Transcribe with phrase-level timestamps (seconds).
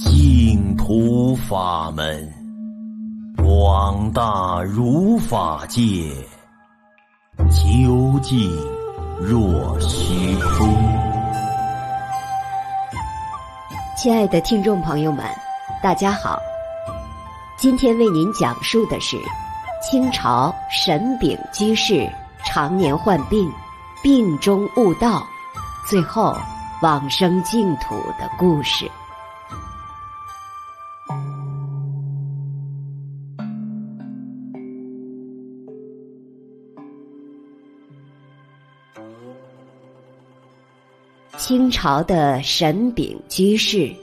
[0.00, 2.32] 净土法门，
[3.36, 5.82] 广大如法界，
[7.50, 8.48] 究竟
[9.20, 10.68] 若虚空。
[13.96, 15.26] 亲爱的听众朋友们，
[15.82, 16.38] 大家好，
[17.56, 19.16] 今天为您讲述的是
[19.82, 22.08] 清朝沈秉居士
[22.44, 23.50] 常年患病，
[24.00, 25.26] 病中悟道，
[25.88, 26.36] 最后
[26.82, 28.88] 往生净土的故事。
[41.38, 43.94] 清朝的沈秉居士，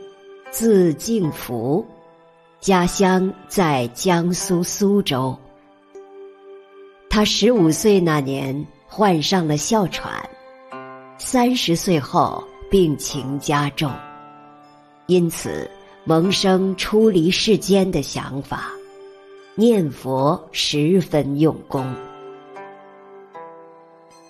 [0.51, 1.85] 字敬福，
[2.61, 5.37] 家乡在江苏苏州。
[7.09, 10.17] 他十五岁那年患上了哮喘，
[11.17, 13.91] 三十岁后病情加重，
[15.07, 15.69] 因此
[16.05, 18.71] 萌生出离世间的想法，
[19.55, 21.93] 念佛十分用功。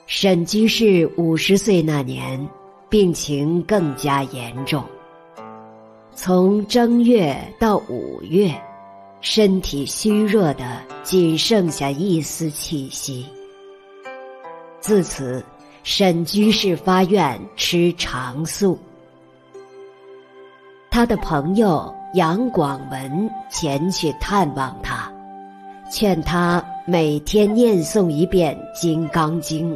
[0.07, 2.49] 沈居士五十岁那年，
[2.95, 4.81] 病情更加严重。
[6.13, 8.55] 从正月到五月，
[9.19, 13.25] 身体虚弱的仅剩下一丝气息。
[14.79, 15.43] 自此，
[15.83, 18.79] 沈居士发愿吃长素。
[20.89, 25.11] 他的朋友杨广文前去探望他，
[25.91, 29.75] 劝他每天念诵一遍《金刚经》。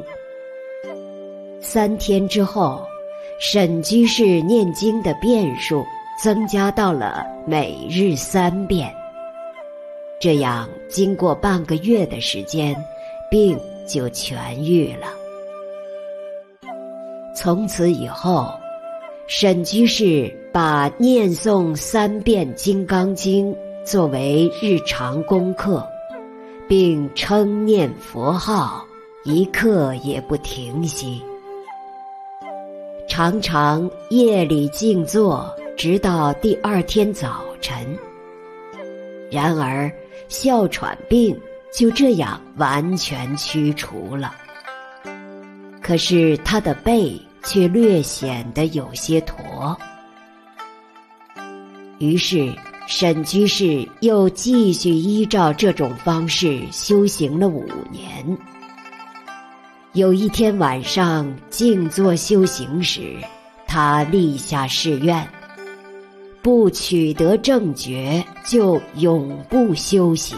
[1.60, 2.82] 三天之后，
[3.42, 5.86] 沈居士念经的遍数
[6.22, 8.94] 增加到了每日三遍。
[10.20, 12.76] 这样，经过半个月的时间，
[13.32, 15.08] 病就痊愈了。
[17.34, 18.52] 从此以后，
[19.28, 23.54] 沈居士把念诵三遍《金刚经》
[23.86, 25.88] 作为日常功课，
[26.68, 28.86] 并称念佛号，
[29.24, 31.22] 一刻也不停息。
[33.10, 37.76] 常常夜里静坐，直到第二天早晨。
[39.32, 39.92] 然而，
[40.28, 41.38] 哮喘病
[41.74, 44.36] 就这样完全驱除了。
[45.82, 49.76] 可是他的背却略显得有些驼。
[51.98, 52.54] 于是，
[52.88, 58.38] 沈居士又继续依照这种方式修行了五年。
[59.94, 63.16] 有一天晚上静坐修行时，
[63.66, 65.28] 他立下誓愿：
[66.44, 70.36] 不取得正觉，就永不休息。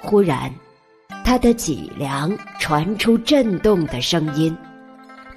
[0.00, 0.50] 忽然，
[1.26, 4.56] 他的脊梁传出震动的声音，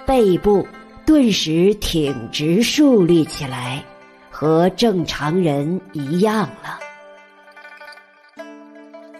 [0.06, 0.66] 背部
[1.04, 3.84] 顿时挺直竖立起来，
[4.30, 6.78] 和正常人一样了。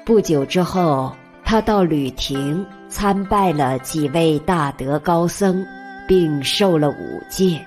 [0.02, 1.14] 不久之后，
[1.44, 2.66] 他到吕亭。
[2.88, 5.64] 参拜了几位大德高僧，
[6.08, 7.60] 并受了五戒。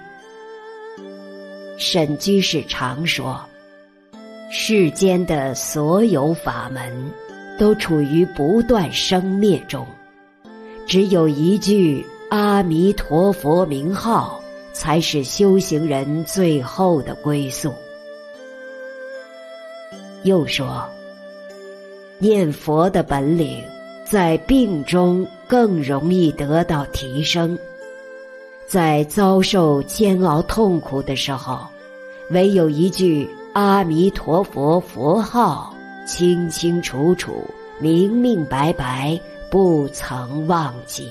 [1.77, 3.39] 沈居士常说
[4.51, 6.91] ：“世间的所有法门，
[7.57, 9.85] 都处于不断生灭中，
[10.87, 14.41] 只有一句阿弥陀佛名号，
[14.73, 17.73] 才是修行人最后的归宿。”
[20.23, 20.85] 又说
[22.19, 23.63] ：“念佛的本领。”
[24.09, 27.55] 在病中更容易得到提升，
[28.65, 31.59] 在遭受煎熬痛苦的时候，
[32.31, 35.71] 唯有一句阿弥陀佛佛号，
[36.07, 37.45] 清清楚楚、
[37.79, 39.19] 明明白白，
[39.51, 41.07] 不曾忘记。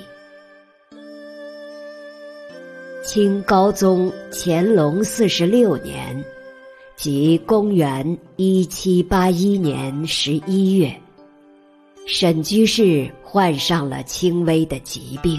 [3.05, 6.25] 清高宗乾隆四十六年，
[6.97, 10.93] 即公元一七八一年十一月。
[12.11, 15.39] 沈居士患上了轻微的疾病。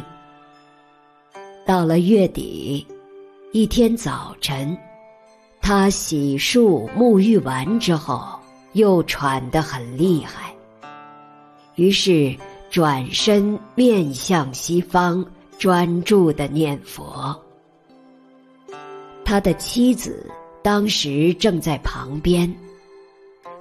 [1.66, 2.86] 到了月底，
[3.52, 4.78] 一天早晨，
[5.64, 8.40] 他洗漱沐浴完之后，
[8.74, 10.54] 又喘得很厉害。
[11.74, 12.36] 于是
[12.70, 15.26] 转身面向西方，
[15.58, 17.36] 专注地念佛。
[19.26, 20.24] 他的妻子
[20.62, 22.56] 当时正在旁边，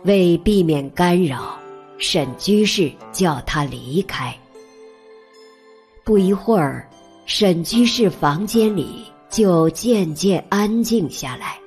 [0.05, 1.59] 为避免干扰。
[1.99, 4.35] 沈居士叫他离开。
[6.05, 6.89] 不一会儿，
[7.27, 11.59] 沈居士房间里就渐渐安静下来，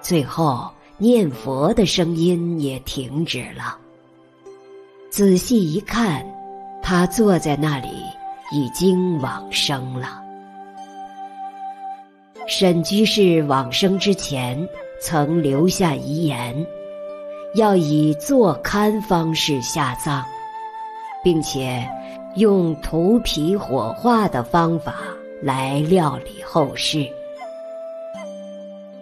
[0.00, 3.76] 最后念佛的声音也停止了。
[5.10, 6.24] 仔细一看，
[6.82, 7.88] 他坐在那里
[8.52, 10.22] 已经往生了。
[12.46, 14.66] 沈居士往生之前，
[15.02, 16.66] 曾留下遗言，
[17.56, 20.22] 要以坐龛方式下葬，
[21.24, 21.88] 并且
[22.34, 24.96] 用涂皮火化的方法
[25.42, 27.06] 来料理后事。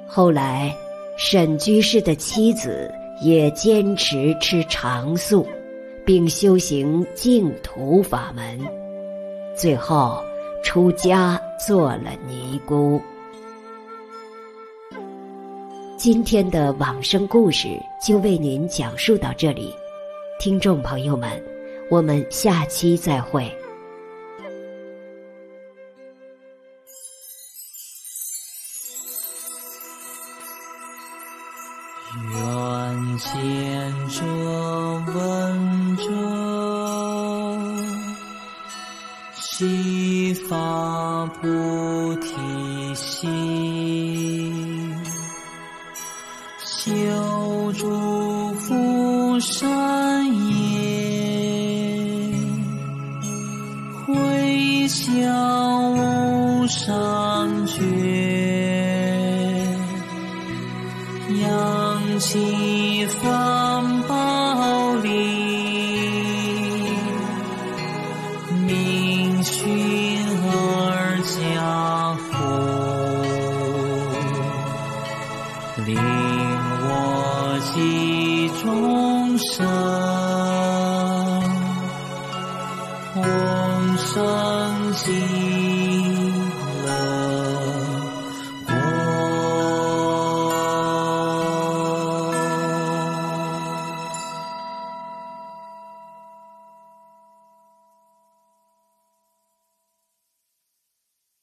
[0.07, 0.73] 后来，
[1.17, 2.89] 沈居士的妻子
[3.21, 5.45] 也坚持吃长素，
[6.07, 8.61] 并修行净土法门，
[9.57, 10.23] 最后
[10.63, 13.01] 出家做了尼姑。
[16.05, 19.75] 今天的往生故事就为您讲述到这里，
[20.39, 21.43] 听众朋友们，
[21.91, 23.51] 我们下期再会。
[32.35, 34.27] 愿见者
[35.15, 36.05] 闻者，
[39.41, 42.29] 悉发菩提
[49.35, 50.79] 福善业，
[54.07, 57.83] 回向无上觉。
[61.43, 65.09] 扬起三宝力，
[68.65, 69.67] 命熏
[70.47, 72.31] 而家福，
[75.85, 75.99] 令
[76.87, 78.63] 我济众
[79.39, 79.67] 上
[83.17, 85.64] 往上行